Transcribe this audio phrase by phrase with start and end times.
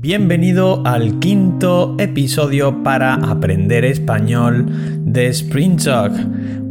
[0.00, 4.66] Bienvenido al quinto episodio para aprender español
[5.12, 6.12] de Spring Talk.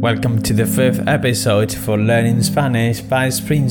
[0.00, 3.68] Welcome to the fifth episode for learning Spanish by Spring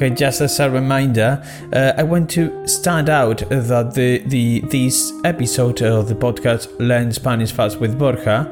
[0.00, 1.44] Okay, just as a reminder,
[1.74, 7.12] uh, I want to stand out that the, the this episode of the podcast Learn
[7.12, 8.48] Spanish Fast with Borja,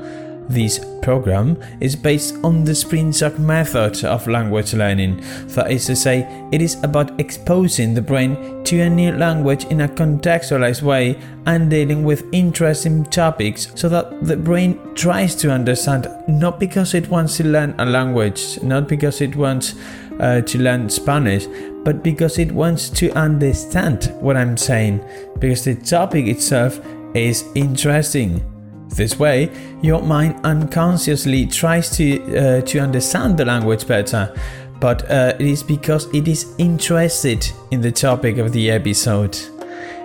[0.51, 5.25] this program is based on the Springsock method of language learning.
[5.55, 9.81] That is to say, it is about exposing the brain to a new language in
[9.81, 16.09] a contextualized way and dealing with interesting topics so that the brain tries to understand
[16.29, 19.75] not because it wants to learn a language, not because it wants
[20.21, 21.47] uh, to learn Spanish,
[21.85, 25.05] but because it wants to understand what I'm saying,
[25.39, 26.81] because the topic itself
[27.15, 28.45] is interesting.
[28.89, 29.51] This way,
[29.83, 34.35] your mind unconsciously tries to uh, to understand the language better,
[34.81, 39.39] but uh, it is because it is interested in the topic of the episode.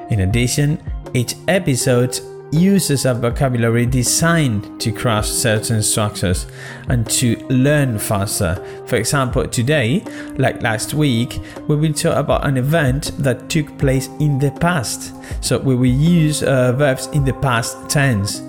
[0.09, 0.79] In addition,
[1.13, 2.19] each episode
[2.53, 6.45] uses a vocabulary designed to cross certain structures
[6.87, 8.55] and to learn faster.
[8.85, 10.03] For example, today,
[10.37, 15.13] like last week, we will talk about an event that took place in the past.
[15.43, 18.41] So we will use uh, verbs in the past tense.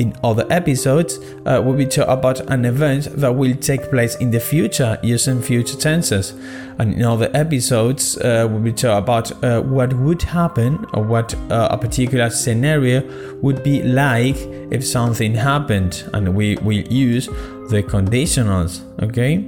[0.00, 4.30] In other episodes, uh, we will talk about an event that will take place in
[4.30, 6.32] the future using future tenses.
[6.78, 11.34] And in other episodes, uh, we will talk about uh, what would happen or what
[11.50, 13.02] uh, a particular scenario
[13.42, 14.38] would be like
[14.72, 16.02] if something happened.
[16.14, 17.26] And we will use
[17.68, 19.44] the conditionals, okay?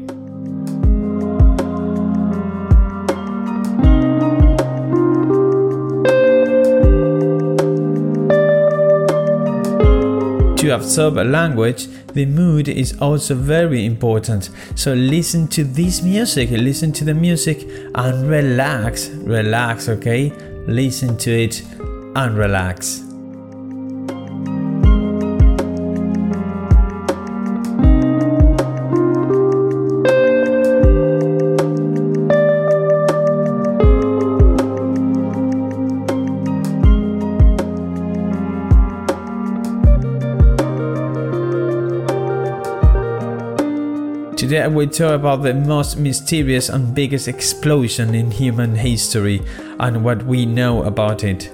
[10.75, 14.51] Absorb a language, the mood is also very important.
[14.74, 19.08] So listen to this music, listen to the music and relax.
[19.08, 20.30] Relax, okay?
[20.67, 21.63] Listen to it
[22.14, 23.11] and relax.
[44.74, 49.42] We talk about the most mysterious and biggest explosion in human history
[49.80, 51.52] and what we know about it.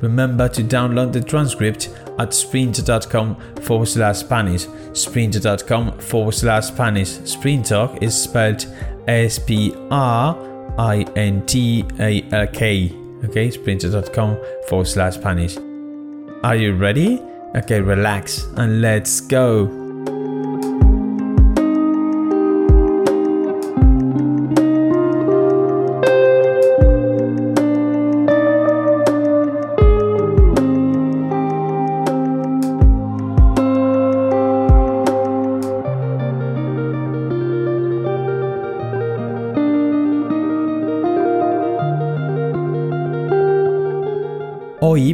[0.00, 4.66] Remember to download the transcript at sprinter.com forward slash Spanish.
[4.92, 7.18] Sprinter.com forward slash Spanish.
[7.18, 8.66] Sprintalk is spelled
[9.06, 10.36] S P R
[10.78, 12.92] I N T A L K.
[13.24, 14.38] Okay, sprinter.com
[14.68, 15.56] forward slash Spanish.
[16.42, 17.20] Are you ready?
[17.54, 19.79] Okay, relax and let's go.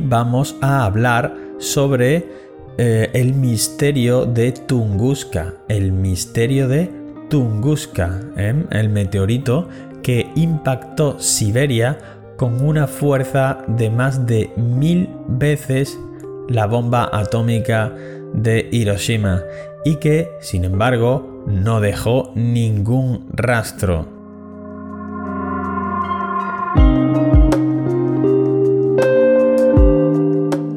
[0.09, 2.27] Vamos a hablar sobre
[2.79, 6.91] eh, el misterio de Tunguska, el misterio de
[7.31, 8.65] Tunguska, ¿eh?
[8.71, 9.69] el meteorito
[10.03, 11.99] que impactó Siberia
[12.37, 15.99] con una fuerza de más de mil veces
[16.49, 17.93] la bomba atómica
[18.35, 19.43] de Hiroshima
[19.85, 24.16] y que, sin embargo, no dejó ningún rastro.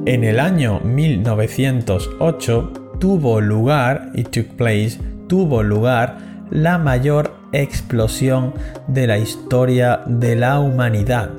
[0.09, 4.97] En el año 1908 tuvo lugar, y took place,
[5.27, 6.17] tuvo lugar
[6.49, 8.55] la mayor explosión
[8.87, 11.29] de la historia de la humanidad.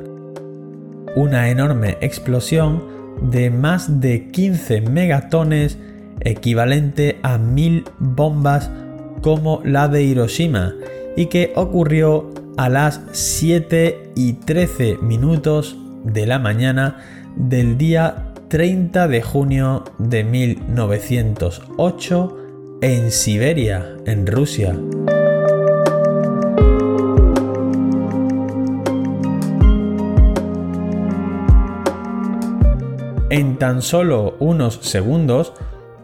[1.17, 2.85] Una enorme explosión
[3.21, 5.77] de más de 15 megatones
[6.21, 8.71] equivalente a mil bombas
[9.21, 10.75] como la de Hiroshima
[11.17, 16.99] y que ocurrió a las 7 y 13 minutos de la mañana
[17.35, 22.37] del día 30 de junio de 1908
[22.83, 24.77] en Siberia, en Rusia.
[33.31, 35.53] En tan solo unos segundos,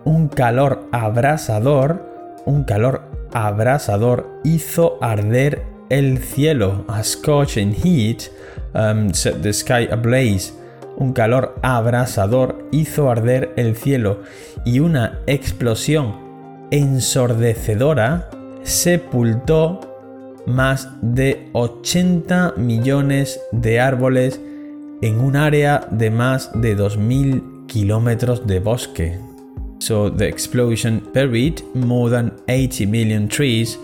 [0.05, 2.07] un calor abrasador,
[2.45, 3.03] un calor
[3.33, 6.85] abrasador hizo arder el cielo.
[6.87, 8.31] A scorching heat
[8.73, 10.66] um, set the sky ablaze.
[10.97, 14.23] Un calor abrasador hizo arder el cielo
[14.65, 16.15] y una explosión
[16.71, 18.31] ensordecedora
[18.63, 19.81] sepultó
[20.47, 24.41] más de 80 millones de árboles
[25.03, 29.19] en un área de más de 2.000 kilómetros de bosque.
[29.79, 33.79] So the explosion buried more than 80 million trees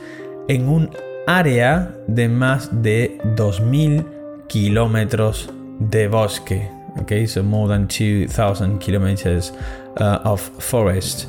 [0.48, 0.88] en un
[1.26, 4.04] área de más de 2.000
[4.48, 6.81] kilómetros de bosque.
[6.98, 9.52] Okay, so more than 2,000 kilometers
[9.96, 11.26] uh, of forest.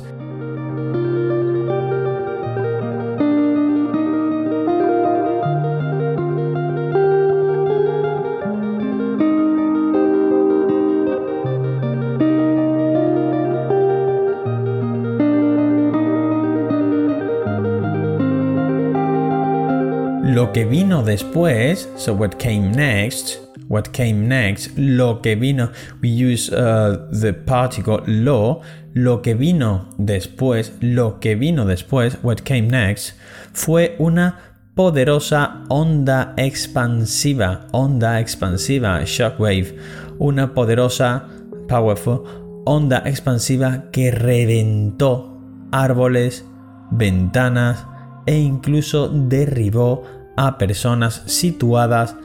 [20.34, 25.70] Lo que vino después, so what came next, what came next, lo que vino,
[26.02, 28.60] we use uh, the particle lo,
[28.94, 33.14] lo que vino después, lo que vino después, what came next,
[33.52, 34.38] fue una
[34.74, 39.76] poderosa onda expansiva, onda expansiva, shockwave,
[40.18, 41.28] una poderosa,
[41.68, 42.24] powerful,
[42.64, 45.38] onda expansiva que reventó
[45.70, 46.44] árboles,
[46.90, 47.86] ventanas,
[48.26, 50.02] e incluso derribó
[50.36, 52.16] a personas situadas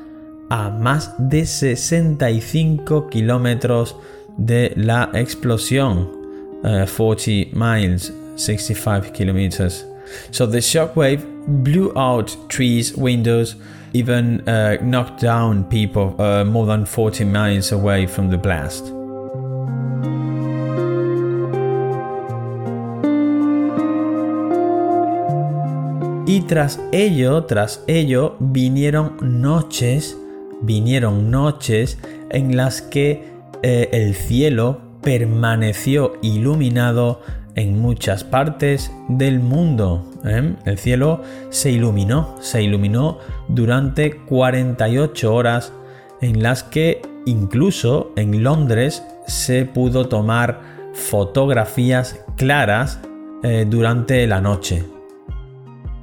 [0.49, 3.95] a más de 65 kilómetros
[4.37, 6.17] de la explosión.
[6.61, 9.85] 40 eh, miles, 65 kilometers.
[10.31, 13.55] So the shockwave blew out trees, windows,
[13.93, 18.91] even uh, knocked down people uh, more than 40 miles away from the blast.
[26.25, 30.15] Y tras ello, tras ello, vinieron noches,
[30.61, 31.97] vinieron noches
[32.29, 33.23] en las que
[33.61, 37.21] eh, el cielo permaneció iluminado
[37.55, 40.05] en muchas partes del mundo.
[40.25, 40.55] ¿eh?
[40.65, 45.73] El cielo se iluminó, se iluminó durante 48 horas
[46.21, 50.61] en las que incluso en Londres se pudo tomar
[50.93, 52.99] fotografías claras
[53.43, 54.83] eh, durante la noche.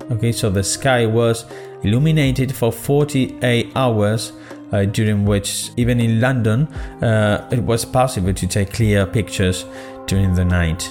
[0.09, 1.47] Okay, so the sky was
[1.87, 4.33] illuminated for 48 hours,
[4.73, 6.67] uh, during which, even in London,
[7.03, 9.65] uh, it was possible to take clear pictures
[10.07, 10.91] during the night.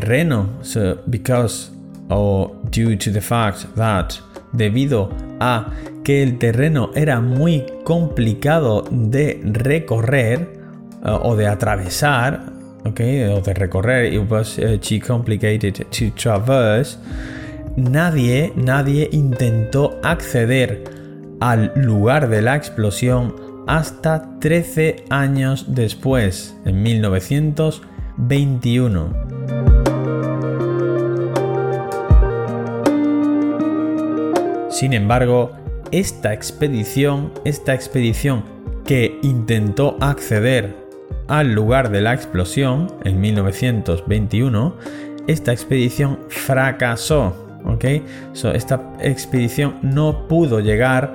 [0.00, 0.48] Terreno,
[1.06, 1.70] because
[2.10, 4.14] or due to the fact that,
[4.52, 5.10] debido
[5.40, 5.72] a
[6.04, 10.60] que el terreno era muy complicado de recorrer
[11.02, 12.52] uh, o de atravesar,
[12.84, 16.98] okay, o de recorrer, it was uh, too complicated to traverse.
[17.76, 20.84] Nadie, nadie intentó acceder
[21.40, 23.36] al lugar de la explosión
[23.68, 29.27] hasta 13 años después, en 1921.
[34.78, 35.50] Sin embargo,
[35.90, 38.44] esta expedición, esta expedición
[38.84, 40.72] que intentó acceder
[41.26, 44.76] al lugar de la explosión en 1921,
[45.26, 47.34] esta expedición fracasó.
[47.64, 47.84] ¿ok?
[48.54, 51.12] esta expedición no pudo llegar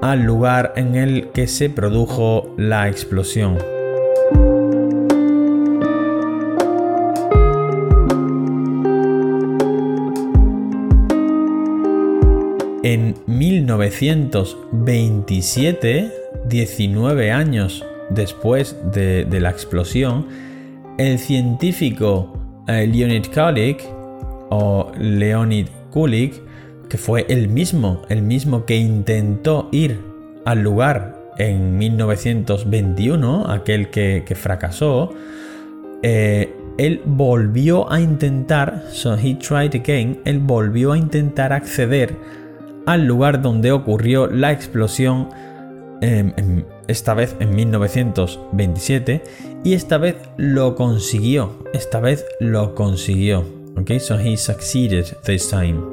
[0.00, 3.81] al lugar en el que se produjo la explosión.
[12.92, 16.12] En 1927,
[16.46, 20.26] 19 años después de, la explosión,
[20.98, 23.82] el científico eh, Leonid Kulik
[24.50, 26.34] o Leonid Kulik,
[26.90, 29.98] que fue el mismo, el mismo que intentó ir
[30.44, 35.14] al lugar en 1921, aquel que, fracasó,
[36.02, 42.41] eh, él volvió a intentar, so he tried again, él volvió a intentar acceder
[42.86, 45.28] al lugar donde ocurrió la explosión,
[46.00, 46.32] em,
[46.88, 49.22] esta vez en 1927,
[49.64, 53.44] y esta vez lo consiguió, esta vez lo consiguió.
[53.80, 55.91] Okay, so he succeeded this time.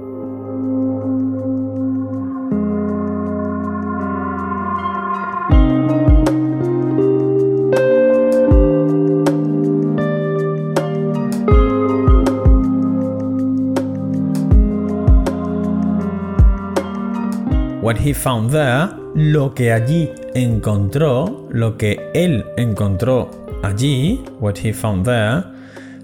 [18.04, 23.30] He found there, lo que allí encontró, lo que él encontró
[23.64, 25.44] allí, what he found there,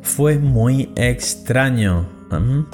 [0.02, 2.06] fue muy extraño.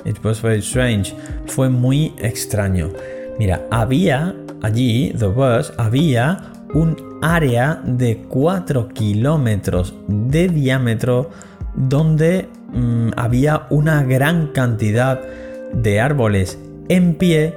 [0.06, 1.14] It was very strange.
[1.48, 2.90] Fue muy extraño.
[3.38, 6.40] Mira, había allí, the was, había
[6.74, 11.30] un área de 4 kilómetros de diámetro
[11.76, 15.20] donde mm, había una gran cantidad
[15.74, 16.58] de árboles
[16.90, 17.56] en pie,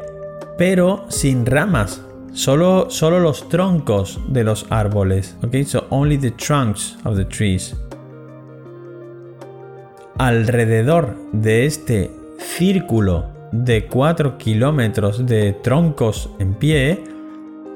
[0.57, 2.03] pero sin ramas.
[2.33, 5.37] Solo, solo los troncos de los árboles.
[5.45, 7.77] Okay, so only the trunks of the trees.
[10.19, 17.05] Alrededor de este círculo de 4 kilómetros de troncos en pie,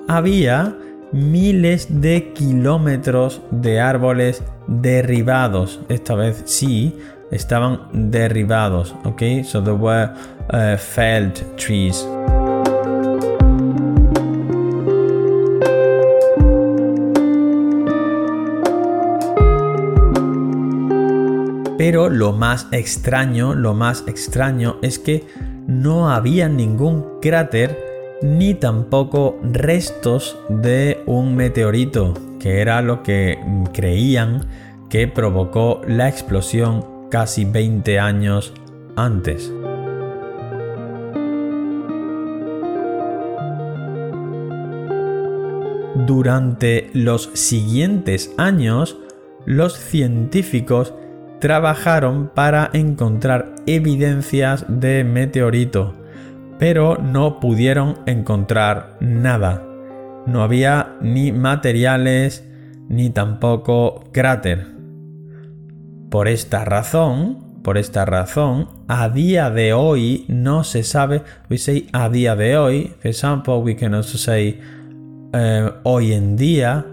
[0.08, 0.76] había
[1.12, 5.80] miles de kilómetros de árboles derribados.
[5.88, 6.97] Esta vez sí,
[7.30, 8.94] estaban derribados.
[9.04, 10.11] Ok, so there were
[10.52, 12.06] uh, felled trees.
[21.78, 25.25] Pero lo más extraño, lo más extraño es que
[25.68, 33.38] no había ningún cráter ni tampoco restos de un meteorito, que era lo que
[33.73, 34.44] creían
[34.90, 38.52] que provocó la explosión casi 20 años
[38.97, 39.52] antes.
[46.06, 48.99] Durante los siguientes años,
[49.44, 50.92] los científicos
[51.40, 55.95] trabajaron para encontrar evidencias de meteorito
[56.59, 59.64] pero no pudieron encontrar nada.
[60.26, 62.45] No había ni materiales
[62.88, 64.66] ni tampoco cráter.
[66.11, 71.88] Por esta razón, por esta razón, a día de hoy no se sabe, we say
[71.92, 74.61] a día de hoy, for example, we can also say
[75.33, 76.85] eh, hoy en día,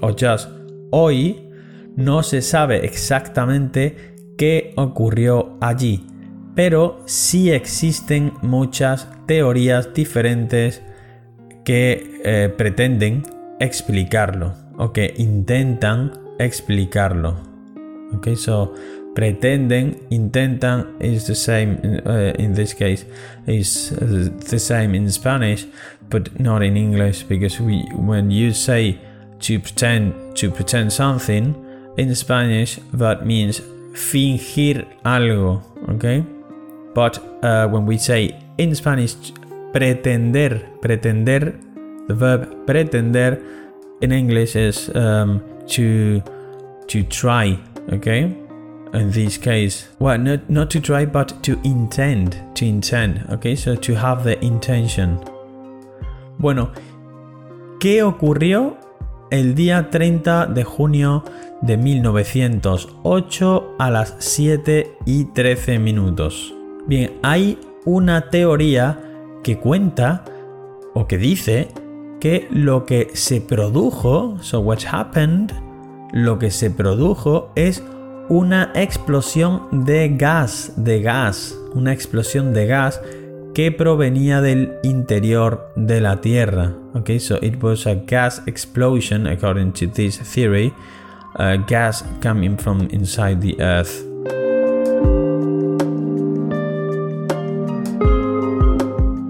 [0.00, 0.48] o just
[0.90, 1.48] hoy,
[1.96, 6.06] no se sabe exactamente qué ocurrió allí
[6.54, 10.82] pero sí existen muchas teorías diferentes
[11.64, 13.22] que eh, pretenden
[13.60, 17.36] explicarlo o que intentan explicarlo.
[18.16, 18.74] Okay, so
[19.14, 23.06] pretenden, intentan is the same uh, in this case
[23.46, 23.94] is
[24.50, 25.66] the same in Spanish,
[26.10, 28.98] but not in English because we when you say
[29.40, 31.54] to pretend to pretend something
[31.96, 33.60] in Spanish that means
[33.94, 36.24] fingir algo, okay?
[36.94, 39.14] But uh, when we say in Spanish
[39.72, 41.54] pretender, pretender,
[42.08, 43.40] the verb pretender
[44.00, 46.22] in English is um, to
[46.88, 47.58] to try.
[47.92, 48.36] Okay.
[48.92, 53.24] In this case, well, not not to try, but to intend, to intend.
[53.30, 55.18] Okay, so to have the intention.
[56.38, 56.72] Bueno,
[57.80, 58.76] ¿qué ocurrió
[59.32, 61.24] el día 30 de junio
[61.62, 66.54] de 1908 a las 7 y 13 minutos?
[66.86, 69.00] Bien, hay una teoría
[69.42, 70.24] que cuenta
[70.92, 71.68] o que dice
[72.20, 75.50] que lo que se produjo, so what happened,
[76.12, 77.82] lo que se produjo es
[78.28, 83.00] una explosión de gas, de gas, una explosión de gas
[83.54, 86.74] que provenía del interior de la Tierra.
[86.94, 90.72] Okay, so it was a gas explosion according to this theory,
[91.66, 94.06] gas coming from inside the earth.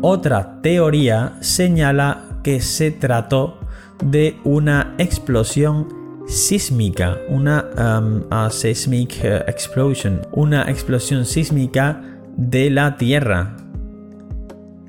[0.05, 3.59] Otra teoría señala que se trató
[4.05, 5.89] de una explosión
[6.27, 12.03] sísmica, una um, seismic uh, explosion, una explosión sísmica
[12.37, 13.62] de la Tierra.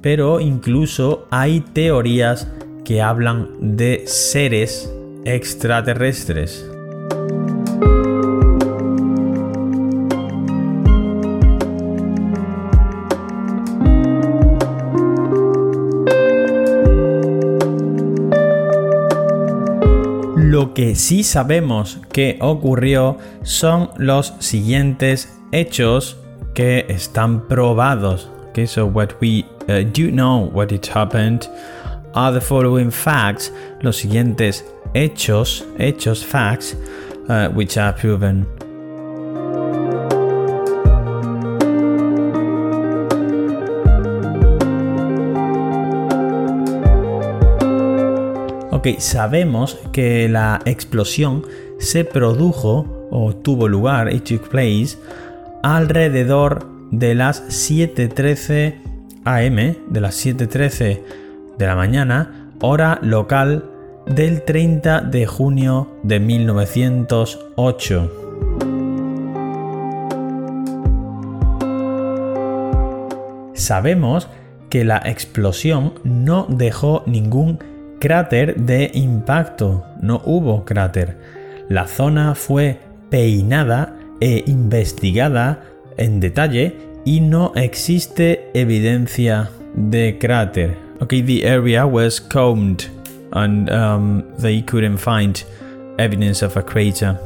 [0.04, 2.50] Pero incluso hay teorías
[2.84, 4.94] que hablan de seres
[5.24, 6.70] extraterrestres.
[20.36, 26.18] Lo que sí sabemos que ocurrió son los siguientes hechos
[26.54, 28.33] que están probados.
[28.54, 31.50] Okay, so what we uh, do know what it happened
[32.14, 33.50] are the following facts.
[33.82, 36.76] Los siguientes hechos, hechos, facts,
[37.30, 38.46] uh, which are proven.
[48.72, 51.44] Ok, sabemos que la explosión
[51.80, 54.96] se produjo o tuvo lugar, it took place,
[55.64, 58.76] alrededor de las 7.13
[59.26, 59.56] am,
[59.90, 61.02] de las 7.13
[61.58, 63.66] de la mañana, hora local
[64.06, 68.20] del 30 de junio de 1908.
[73.56, 74.30] Sabemos
[74.70, 77.58] que la explosión no dejó ningún
[78.00, 81.18] cráter de impacto, no hubo cráter.
[81.70, 82.78] La zona fue
[83.10, 90.78] peinada e investigada en detalle y no existe evidencia de cráter.
[91.02, 92.86] Okay, the area was combed
[93.34, 95.44] and um, they couldn't find
[95.98, 97.20] evidence of a crater.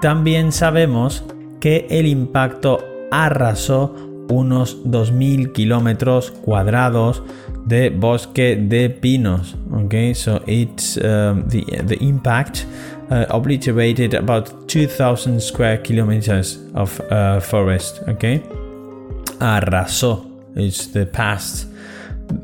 [0.00, 1.22] También sabemos
[1.60, 3.94] que el impacto arrasó
[4.28, 7.22] unos 2.000 kilómetros cuadrados
[7.66, 9.56] de bosque de pinos.
[9.84, 12.66] Okay, so it's um, the impact
[13.10, 18.02] uh, obliterated about 2,000 square kilometers of uh, forest.
[18.08, 18.42] Okay,
[19.40, 20.24] arrasó
[20.56, 21.66] is the past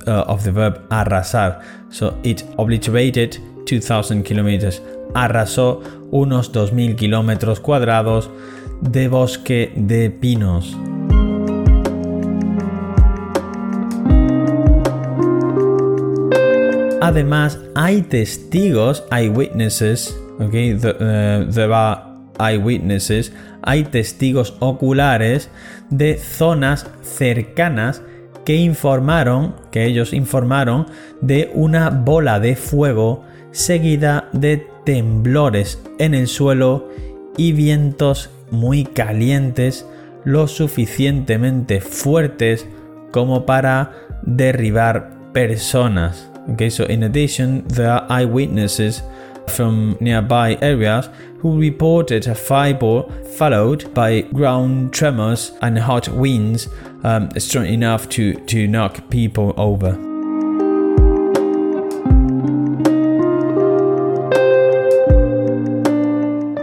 [0.06, 1.62] uh, of the verb arrasar.
[1.90, 4.82] So it obliterated 2,000 kilometers.
[5.14, 8.30] Arrasó unos 2.000 kilómetros cuadrados
[8.82, 10.76] de bosque de pinos.
[17.08, 22.02] Además, hay testigos, eyewitnesses, okay, uh, there are
[22.38, 25.48] eyewitnesses, hay testigos oculares
[25.88, 28.02] de zonas cercanas
[28.44, 30.84] que informaron, que ellos informaron
[31.22, 36.90] de una bola de fuego seguida de temblores en el suelo
[37.38, 39.86] y vientos muy calientes
[40.24, 42.66] lo suficientemente fuertes
[43.12, 43.92] como para
[44.24, 46.30] derribar personas.
[46.50, 49.02] Okay, so in addition, there are eyewitnesses
[49.48, 51.08] from nearby areas
[51.40, 56.68] who reported a fireball followed by ground tremors and hot winds
[57.04, 59.92] um, strong enough to, to knock people over.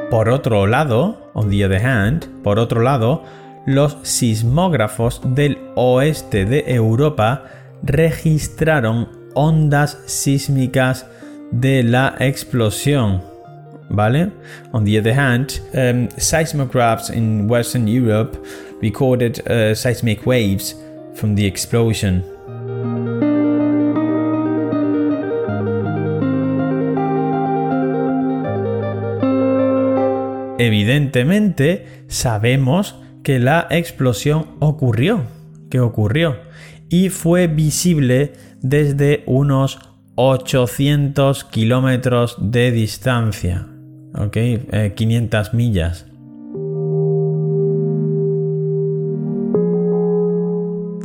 [0.10, 3.24] Por otro lado, on the other hand, por otro lado,
[3.68, 7.44] los sismógrafos del oeste de Europa
[7.84, 11.06] registraron ondas sísmicas
[11.52, 13.22] de la explosión.
[13.90, 14.32] ¿Vale?
[14.72, 18.36] On the other hand, um, seismographs in Western Europe
[18.82, 20.76] recorded uh, seismic waves
[21.14, 22.24] from the explosion.
[30.58, 35.24] Evidentemente, sabemos que la explosión ocurrió,
[35.70, 36.38] que ocurrió,
[36.90, 39.80] y fue visible desde unos
[40.16, 43.68] 800 kilómetros de distancia,
[44.14, 44.38] ¿ok?
[44.96, 46.06] 500 eh, millas.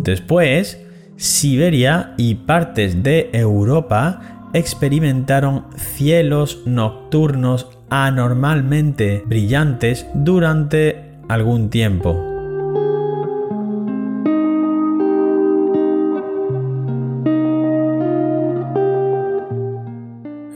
[0.02, 0.80] Después,
[1.16, 12.29] Siberia y partes de Europa experimentaron cielos nocturnos anormalmente brillantes durante algún tiempo.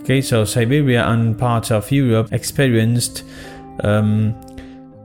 [0.05, 3.25] Okay, so Siberia and parts of Europe experienced
[3.83, 4.35] um,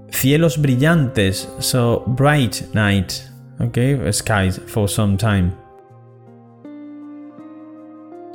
[0.10, 3.24] cielos brillantes, so bright night,
[3.62, 5.54] okay, skies for some time.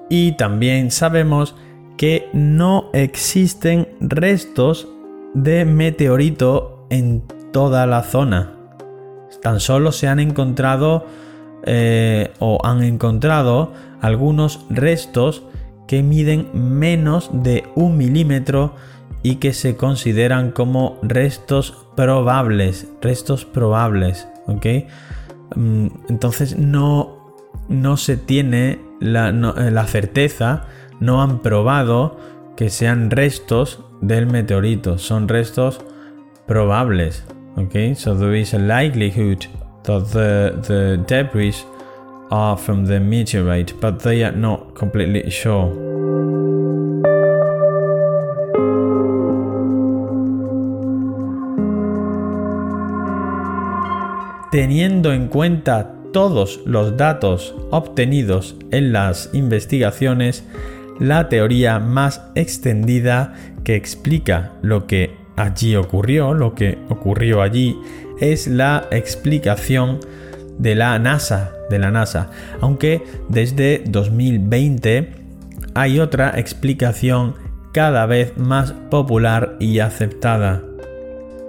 [0.08, 1.54] Y también sabemos
[1.98, 4.88] que no existen restos
[5.34, 8.54] de meteorito en toda la zona.
[9.42, 11.04] Tan solo se han encontrado
[11.66, 15.42] eh, o han encontrado algunos restos
[15.86, 18.74] que miden menos de un milímetro
[19.22, 24.66] y que se consideran como restos probables, restos probables, ¿ok?
[25.56, 27.34] Mm, entonces no,
[27.68, 30.66] no se tiene la, eh, la, certeza,
[31.00, 32.18] no han probado
[32.56, 35.80] que sean restos del meteorito, son restos
[36.46, 37.24] probables,
[37.56, 37.96] ¿ok?
[37.96, 39.46] So there is a likelihood
[39.84, 41.66] that the, the debris
[42.30, 45.70] are from the meteorite, but they are not completely sure.
[54.50, 60.44] Teniendo en cuenta todos los datos obtenidos en las investigaciones,
[61.00, 63.34] la teoría más extendida
[63.64, 67.76] que explica lo que allí ocurrió, lo que ocurrió allí,
[68.20, 69.98] es la explicación
[70.58, 75.12] de la NASA, de la NASA, aunque desde 2020
[75.74, 77.34] hay otra explicación
[77.72, 80.62] cada vez más popular y aceptada.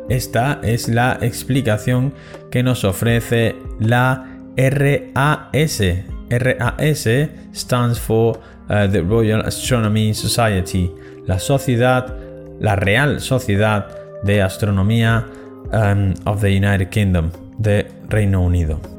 [0.09, 2.13] Esta es la explicación
[2.51, 4.25] que nos ofrece la
[4.55, 5.81] RAS.
[6.29, 7.07] RAS
[7.53, 10.91] stands for uh, the Royal Astronomy Society,
[11.27, 12.15] la sociedad,
[12.59, 13.87] la Real Sociedad
[14.23, 15.25] de Astronomía
[15.71, 18.94] um, of the United Kingdom, de Reino Unido.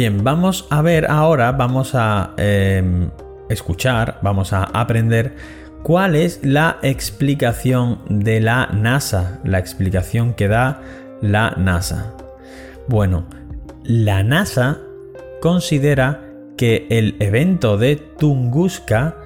[0.00, 3.10] Bien, vamos a ver ahora, vamos a em,
[3.50, 5.34] escuchar, vamos a aprender
[5.82, 10.80] cuál es la explicación de la NASA, la explicación que da
[11.20, 12.14] la NASA.
[12.88, 13.26] Bueno,
[13.84, 14.78] la NASA
[15.42, 16.22] considera
[16.56, 19.18] que el evento de Tunguska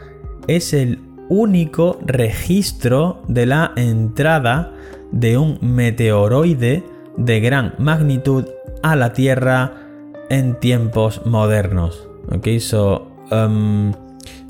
[0.48, 4.72] es el único registro de la entrada
[5.12, 6.82] de un meteoroide
[7.16, 8.48] de gran magnitud
[8.82, 9.83] a la Tierra
[10.30, 11.94] en tiempos modernos.
[12.32, 13.94] Okay, so um,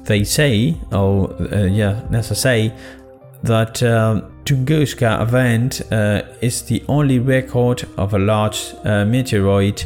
[0.04, 2.72] they say, or uh, yeah, NASA say
[3.42, 9.84] that uh, Tunguska event uh, is the only record of a large uh, meteoroid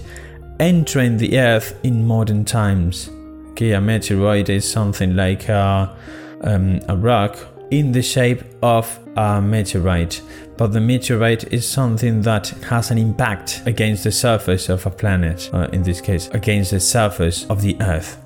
[0.60, 3.10] entering the Earth in modern times.
[3.50, 5.96] Okay, a meteoroid is something like a,
[6.42, 7.36] um, a rock
[7.70, 10.22] in the shape of a meteorite,
[10.56, 15.50] but the meteorite is something that has an impact against the surface of a planet,
[15.52, 18.18] uh, in this case, against the surface of the Earth.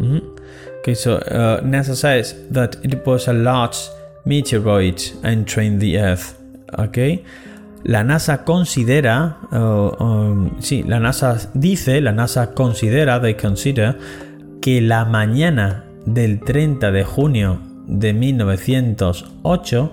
[0.00, 0.38] Mm-hmm.
[0.78, 3.78] Okay, so uh, NASA says that it was a large
[4.24, 6.38] meteorite entering the Earth.
[6.78, 7.24] Okay.
[7.84, 13.98] La NASA considera, uh, um, sí, la NASA dice, la NASA considera, they consider,
[14.60, 19.92] que la mañana del 30 de junio de 1908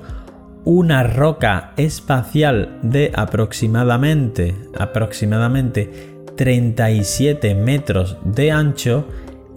[0.66, 5.90] una roca espacial de aproximadamente, aproximadamente
[6.36, 9.08] 37 metros de ancho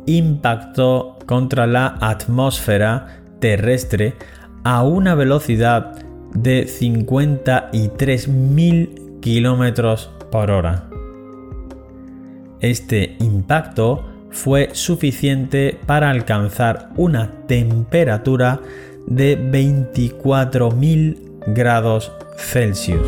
[0.06, 4.14] impactó contra la atmósfera terrestre
[4.64, 6.02] a una velocidad
[6.34, 10.88] de 53.000 kilómetros por hora.
[12.60, 18.60] Este impacto fue suficiente para alcanzar una temperatura
[19.06, 21.16] de 24.000
[21.48, 23.06] grados Celsius.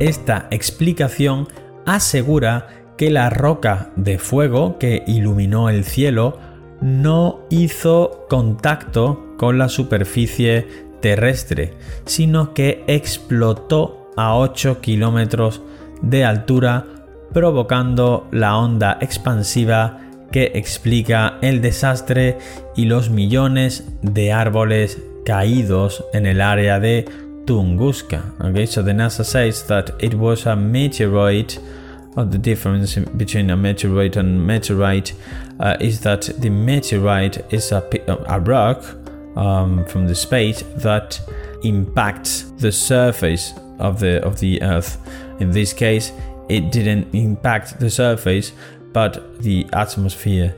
[0.00, 1.48] Esta explicación
[1.84, 6.38] asegura que la roca de fuego que iluminó el cielo
[6.80, 10.66] no hizo contacto con la superficie
[11.00, 15.62] terrestre, sino que explotó a 8 kilómetros
[16.02, 16.84] de altura
[17.32, 20.00] provocando la onda expansiva
[20.32, 22.38] que explica el desastre
[22.76, 27.04] y los millones de árboles caídos en el área de
[27.46, 28.34] Tunguska.
[28.40, 31.60] Okay, so the NASA says that it was a meteorite.
[32.16, 35.14] Or the difference between a meteorite and meteorite
[35.60, 37.84] uh, is that the meteorite is a,
[38.26, 38.82] a rock
[39.36, 41.20] um, from the space that
[41.62, 44.98] impacts the surface of the of the Earth.
[45.40, 46.12] In this case,
[46.48, 48.52] it didn't impact the surface
[48.92, 50.54] but the atmosphere.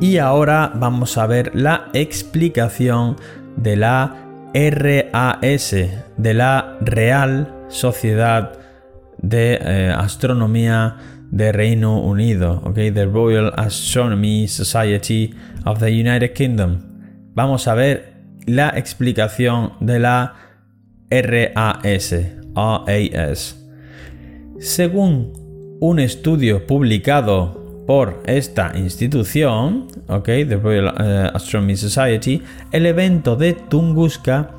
[0.00, 3.16] Y ahora vamos a ver la explicación
[3.56, 4.16] de la
[4.54, 5.76] RAS,
[6.16, 8.52] de la Real Sociedad
[9.28, 10.96] de eh, Astronomía
[11.30, 16.78] de Reino Unido, okay, the Royal Astronomy Society of the United Kingdom.
[17.34, 18.14] Vamos a ver
[18.46, 20.34] la explicación de la
[21.10, 22.14] RAS,
[22.54, 23.56] RAS.
[24.58, 25.32] Según
[25.80, 33.52] un estudio publicado por esta institución, okay, the Royal eh, Astronomy Society, el evento de
[33.52, 34.50] Tunguska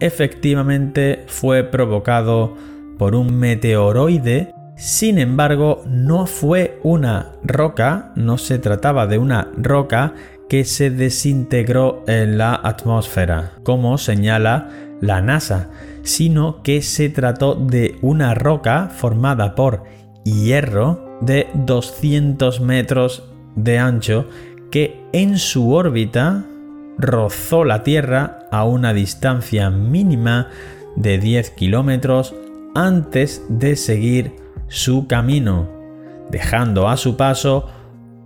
[0.00, 2.56] efectivamente fue provocado
[2.98, 10.14] por un meteoroide sin embargo, no fue una roca, no se trataba de una roca
[10.48, 14.68] que se desintegró en la atmósfera, como señala
[15.00, 15.70] la NASA,
[16.04, 19.82] sino que se trató de una roca formada por
[20.24, 23.24] hierro de 200 metros
[23.56, 24.28] de ancho
[24.70, 26.44] que en su órbita
[26.98, 30.50] rozó la Tierra a una distancia mínima
[30.94, 32.36] de 10 kilómetros
[32.78, 34.36] antes de seguir
[34.68, 35.68] su camino,
[36.30, 37.66] dejando a su paso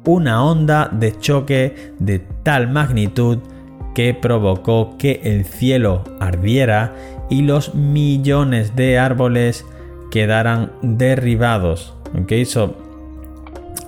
[0.05, 3.38] una onda de choque de tal magnitud
[3.95, 6.93] que provocó que el cielo ardiera
[7.31, 9.65] y los millones de árboles
[10.11, 11.95] quedaran derribados.
[12.23, 12.77] Okay, so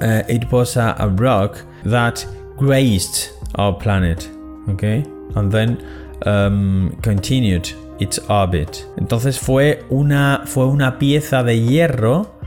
[0.00, 2.24] uh, it was a, a, rock that
[2.56, 4.30] grazed our planet.
[4.70, 5.76] Okay, and then
[6.24, 8.70] um, continued its orbit.
[8.96, 12.38] Entonces fue una, fue una pieza de hierro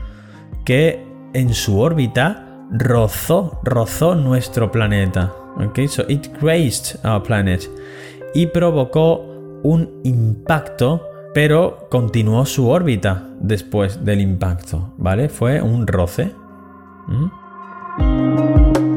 [0.64, 5.32] que en su órbita rozó, rozó nuestro planeta.
[5.70, 7.68] Okay, so it grazed our planet
[8.34, 9.24] y provocó
[9.62, 11.02] un impacto,
[11.34, 15.28] pero continuó su órbita después del impacto, ¿vale?
[15.28, 16.32] Fue un roce.
[17.08, 18.87] ¿Mm?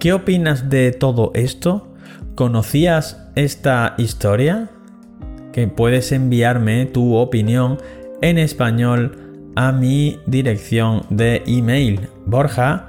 [0.00, 1.92] ¿Qué opinas de todo esto?
[2.34, 4.70] ¿Conocías esta historia?
[5.52, 7.76] Que puedes enviarme tu opinión
[8.22, 12.88] en español a mi dirección de email borja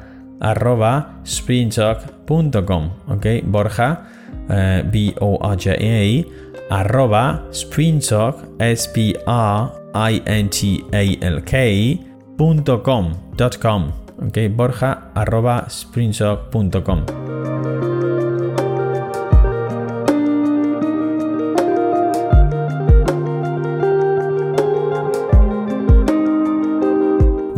[3.08, 4.08] ok borja
[4.50, 6.26] eh, b o h e
[6.70, 13.12] arroba sprintalk s p r i n t a l k.com
[14.22, 15.12] ok, borja.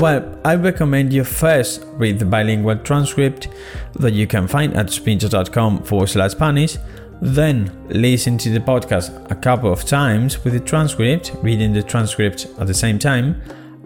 [0.04, 3.47] Well, I recommend you first read the bilingual transcript
[3.93, 6.78] that you can find at sprinter.com forward slash Spanish,
[7.21, 12.47] then listen to the podcast a couple of times with the transcript, reading the transcript
[12.60, 13.41] at the same time,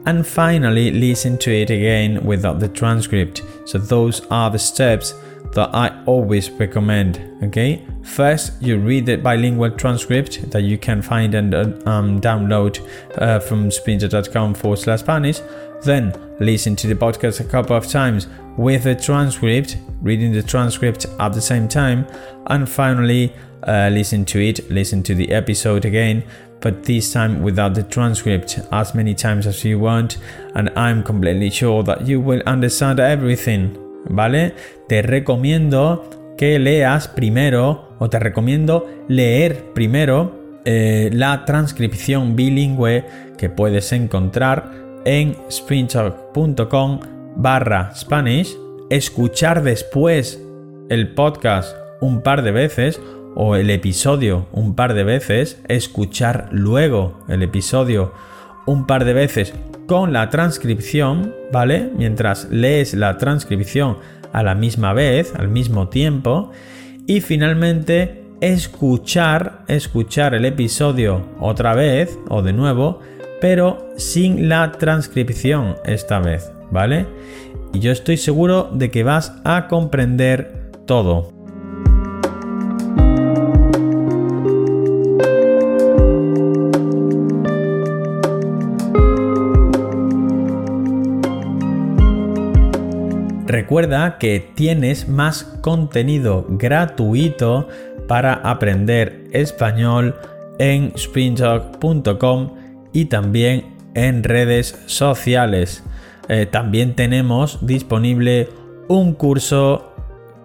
[0.07, 3.43] and finally listen to it again without the transcript.
[3.65, 5.13] So those are the steps
[5.51, 7.21] that I always recommend.
[7.43, 12.79] Okay, first you read the bilingual transcript that you can find and uh, um, download
[13.17, 15.41] uh, from sprinter.com forward slash Spanish.
[15.83, 21.05] Then listen to the podcast a couple of times with the transcript, reading the transcript
[21.19, 22.07] at the same time,
[22.47, 26.23] and finally uh, listen to it, listen to the episode again
[26.61, 30.17] but this time without the transcript as many times as you want
[30.55, 33.77] and I'm completely sure that you will understand everything,
[34.09, 34.53] ¿vale?
[34.87, 43.05] Te recomiendo que leas primero o te recomiendo leer primero eh, la transcripción bilingüe
[43.37, 44.71] que puedes encontrar
[45.05, 46.99] en sprintalk.com
[47.37, 48.55] barra Spanish,
[48.89, 50.41] escuchar después
[50.89, 52.99] el podcast un par de veces
[53.35, 58.13] o el episodio un par de veces, escuchar luego el episodio
[58.65, 59.53] un par de veces
[59.87, 61.89] con la transcripción, ¿vale?
[61.95, 63.97] Mientras lees la transcripción
[64.33, 66.51] a la misma vez, al mismo tiempo,
[67.07, 72.99] y finalmente escuchar, escuchar el episodio otra vez o de nuevo,
[73.39, 77.07] pero sin la transcripción esta vez, ¿vale?
[77.73, 81.36] Y yo estoy seguro de que vas a comprender todo.
[93.67, 97.67] Recuerda que tienes más contenido gratuito
[98.07, 100.15] para aprender español
[100.57, 102.53] en sprintalk.com
[102.93, 105.83] y también en redes sociales.
[106.29, 108.47] Eh, también tenemos disponible
[108.87, 109.91] un curso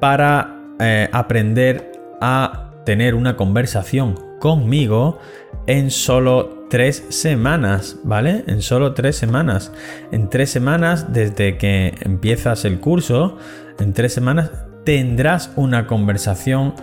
[0.00, 5.20] para eh, aprender a tener una conversación conmigo
[5.66, 8.44] en solo tres semanas, ¿vale?
[8.46, 9.72] En solo tres semanas.
[10.11, 13.37] En tres semanas, desde que empiezas el curso,
[13.79, 14.51] en tres semanas
[14.85, 16.75] tendrás una conversación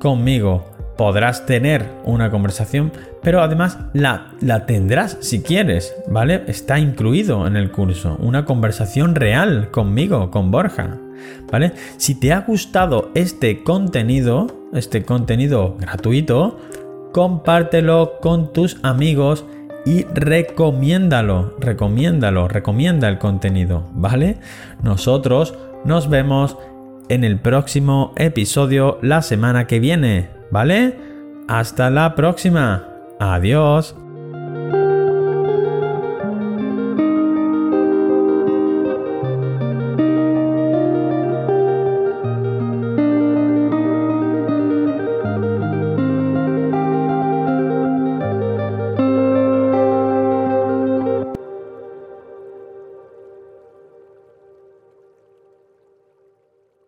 [0.00, 0.70] conmigo.
[0.96, 2.92] Podrás tener una conversación,
[3.22, 6.44] pero además la, la tendrás si quieres, ¿vale?
[6.46, 8.16] Está incluido en el curso.
[8.20, 10.98] Una conversación real conmigo, con Borja.
[11.50, 11.72] ¿Vale?
[11.98, 16.58] Si te ha gustado este contenido, este contenido gratuito,
[17.12, 19.44] compártelo con tus amigos
[19.84, 24.38] y recomiéndalo, recomiéndalo, recomienda el contenido, ¿vale?
[24.82, 26.56] Nosotros nos vemos
[27.08, 30.96] en el próximo episodio la semana que viene, ¿vale?
[31.48, 32.88] Hasta la próxima.
[33.18, 33.96] Adiós.